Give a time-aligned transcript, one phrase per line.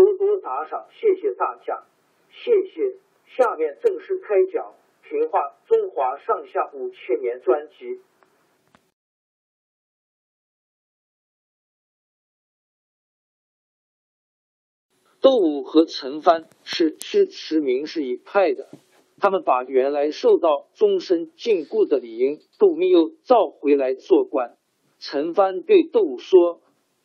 [0.00, 1.84] 多多打赏，谢谢大家，
[2.30, 2.96] 谢谢。
[3.36, 4.72] 下面正式开讲
[5.08, 8.00] 《评话中华上下五千年》专辑。
[15.20, 18.70] 窦武和陈蕃是支持名士一派的，
[19.18, 24.56] 他们把原来受到终身禁锢的李英、杜密又召回来做官。
[24.98, 26.62] 陈蕃对窦武说：“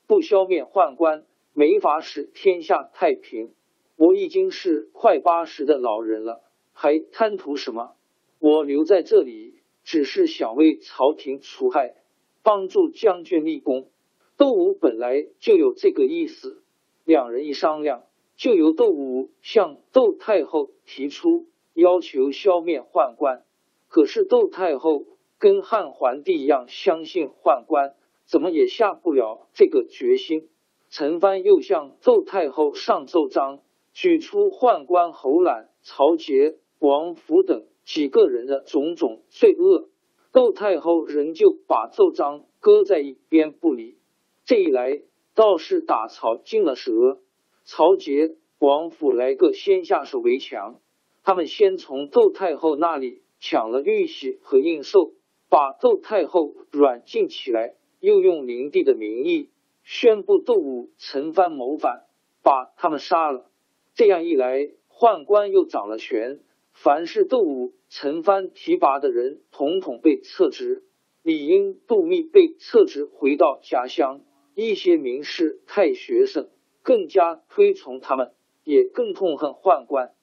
[0.08, 1.26] 不消灭宦官。”
[1.58, 3.54] 没法使天下太平。
[3.96, 7.96] 我已经是快八十的老人了，还贪图什么？
[8.40, 11.96] 我留在这里，只是想为朝廷除害，
[12.44, 13.88] 帮助将军立功。
[14.36, 16.62] 窦武本来就有这个意思。
[17.06, 18.04] 两人一商量，
[18.36, 23.46] 就由窦武向窦太后提出要求消灭宦官。
[23.88, 25.06] 可是窦太后
[25.40, 30.50] 跟汉桓帝一样相信宦官，怎么也下不了这个决心。
[30.98, 33.60] 陈蕃又向窦太后上奏章，
[33.92, 39.90] 举出宦官侯览、曹节、王甫等几个人的种种罪恶。
[40.32, 43.98] 窦太后仍旧把奏章搁在一边不理。
[44.46, 45.02] 这一来
[45.34, 47.20] 倒是打草惊了蛇。
[47.66, 50.80] 曹节、王府来个先下手为强，
[51.26, 55.12] 他们先从窦太后那里抢了玉玺和印绶，
[55.50, 59.50] 把窦太后软禁起来，又用灵帝的名义。
[59.86, 62.08] 宣布窦武、陈蕃谋反，
[62.42, 63.52] 把他们杀了。
[63.94, 66.40] 这样一来，宦官又掌了权。
[66.74, 70.84] 凡是窦武、陈蕃提拔的人，统统被撤职。
[71.22, 74.22] 李英、杜密被撤职，回到家乡。
[74.56, 76.50] 一些名士、太学生
[76.82, 80.16] 更加推崇他们，也更痛恨宦官。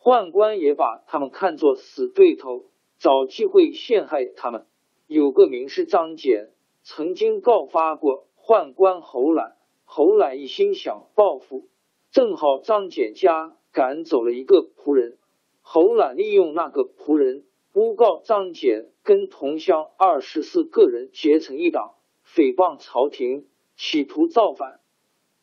[0.00, 4.64] 宦官也把他们看作死对头，找机会陷害他们。
[5.06, 8.28] 有个名士张俭曾经告发过。
[8.46, 11.70] 宦官侯览，侯览一心想报复，
[12.10, 15.16] 正好张俭家赶走了一个仆人，
[15.62, 21.94] 侯览利用那个仆人诬告张俭跟同乡二十四个人结成一党，
[22.26, 23.46] 诽谤朝廷，
[23.78, 24.80] 企图造反。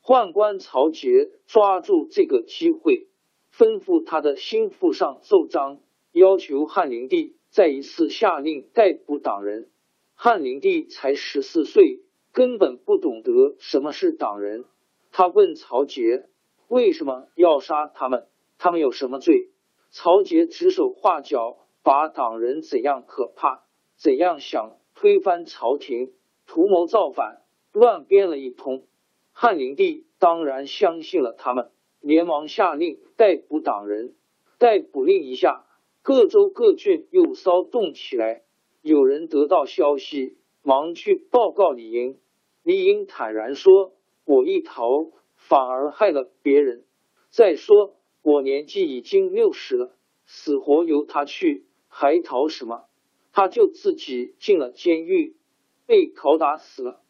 [0.03, 3.07] 宦官曹节抓住这个机会，
[3.51, 5.79] 吩咐他的心腹上奏章，
[6.12, 9.72] 要求汉灵帝再一次下令逮捕党人。
[10.13, 12.01] 汉灵帝才十四岁。
[12.34, 14.66] 根本不懂得什么是党人，
[15.12, 16.30] 他问曹杰
[16.68, 18.28] 为什么要杀他们？
[18.58, 19.50] 他们有什么罪？
[19.90, 23.66] 曹杰指手画脚，把党人怎样可怕，
[23.97, 26.14] 怎样想推翻朝廷、
[26.47, 27.42] 图谋造反，
[27.74, 28.86] 乱编了一通。
[29.34, 34.16] 汉灵帝当然相信了他们，连忙下令逮捕党人。
[34.57, 35.66] 逮捕令一下，
[36.01, 38.44] 各州各郡又骚动起来。
[38.81, 40.38] 有人得到消息。
[40.63, 42.19] 忙去报告李英，
[42.62, 43.94] 李英坦然说
[44.25, 46.86] ：“我一逃，反而害了别人。
[47.31, 52.86] 再说我年纪已经六十了，死活由他去，还逃什么？
[53.34, 55.36] 他就自己进了监狱，
[55.88, 57.02] 被拷打死了。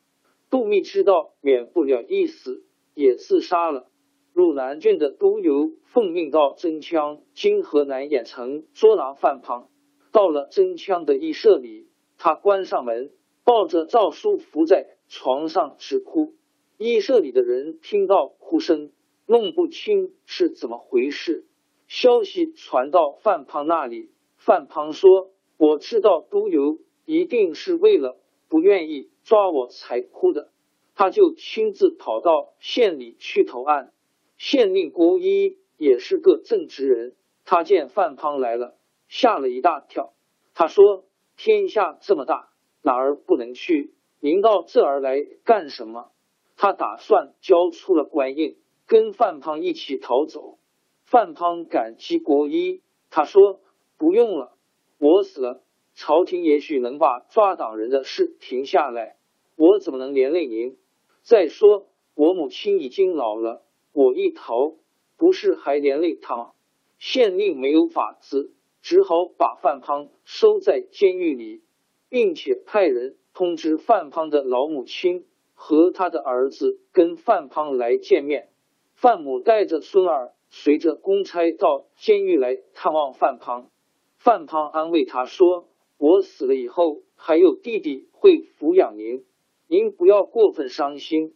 [0.50, 2.63] 杜密知道免不了一死，
[2.94, 3.89] 也自杀了。
[4.31, 9.69] 汝南郡的都邮奉命到真枪（今河南兖城）捉拿范胖，
[10.13, 13.12] 到了真枪的驿舍里，他关上门。”
[13.43, 16.35] 抱着诏书伏在床上直哭，
[16.77, 18.91] 医舍里的人听到哭声，
[19.25, 21.45] 弄不清是怎么回事，
[21.88, 28.17] 消息传到范胖那里，范胖说：“我知道都邮一定是为了
[28.47, 30.51] 不愿意抓我才哭的。”
[30.93, 33.91] 他就亲自跑到县里去投案。
[34.38, 38.77] 县令郭一也是个正直人，他见范胖来了，
[39.07, 40.13] 吓了一大跳。
[40.53, 41.05] 他说
[41.38, 42.50] ：“天下这么大，
[42.81, 43.93] 哪儿不能去？
[44.19, 46.11] 您到这儿来干什么？”
[46.57, 50.59] 他打算交出了官印，跟范胖一起逃走。
[51.05, 53.61] 范胖感激国医，他说
[53.97, 54.53] ：“不用了，
[54.99, 55.63] 我死了，
[55.95, 59.17] 朝廷也许能把抓党人的事停下来。
[59.55, 60.77] 我怎么能连累您？
[61.23, 64.75] 再说我母亲已经老了，我一逃，
[65.17, 66.51] 不是还连累她吗？”
[66.99, 71.63] 县令没有法子，只好把范胖收在监狱里，
[72.11, 75.25] 并且派人通知范胖的老母亲。
[75.63, 78.49] 和他的儿子跟范胖来见面，
[78.95, 83.69] 范母带着孙儿随着公差到监狱来探望范胖。
[84.17, 85.67] 范胖安慰他说
[85.99, 89.23] ：“我死了以后，还有弟弟会抚养您，
[89.67, 91.35] 您不要过分伤心。”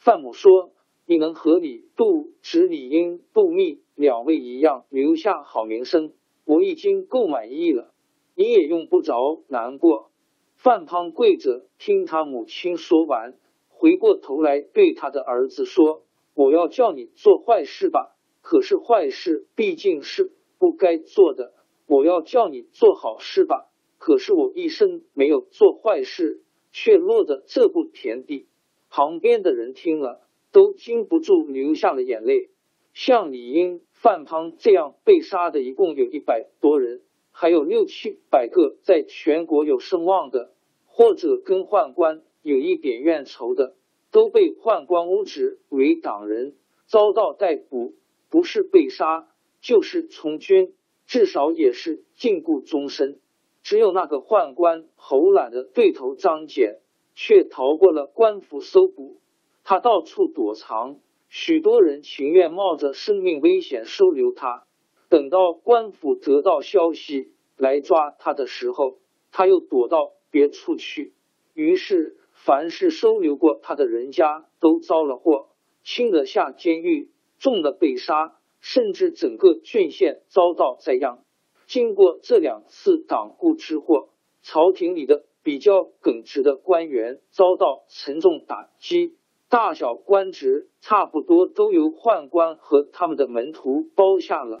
[0.00, 0.72] 范母说
[1.04, 6.14] ：“你能和你杜、直李英、杜密两位一样留下好名声，
[6.46, 7.92] 我已经够满意了，
[8.34, 10.10] 你也用不着难过。”
[10.56, 13.34] 范胖跪着听他母亲说完。
[13.68, 16.02] 回过头来对他的儿子说
[16.34, 21.52] ：“我要叫你做坏事吧，可是坏事毕竟是不该做的。
[21.86, 26.42] 我要叫你做好事吧，可是我一生没有做坏事，
[26.72, 28.46] 却落得这步田地。”
[28.88, 32.48] 旁边的人听了，都禁不住流下了眼泪。
[32.94, 37.02] 像李英、范胖这样被杀的，一共有一百多人，
[37.38, 40.54] 还有六七百个在全国有声望的，
[40.86, 42.22] 或者跟宦官。
[42.40, 43.74] 有一点怨仇的，
[44.12, 46.54] 都被宦官污指为党人，
[46.86, 47.92] 遭到逮捕，
[48.30, 49.28] 不是被杀，
[49.60, 50.72] 就是从军，
[51.06, 53.18] 至少也是禁锢终身。
[53.64, 56.78] 只有那个宦官侯懒的对头张俭，
[57.16, 59.20] 却逃过了官府搜捕。
[59.64, 64.65] 他到处躲藏，许多人情愿冒着生命危险收留他。
[65.08, 68.98] 等到官府得到消息来抓他的时候，
[69.32, 71.14] 他又躲到别处去。
[71.54, 72.16] 于是。
[72.38, 75.48] 凡是收留过他的人家都遭了祸，
[75.82, 77.10] 轻的下监狱，
[77.40, 81.24] 重的被杀，甚至整个郡县遭到灾殃。
[81.66, 84.10] 经过这两次党锢之祸，
[84.42, 89.16] 朝廷里的比较耿直的官员遭到沉重打击，
[89.48, 94.60] 大小官职差不多都由宦官和他们的门徒包下了。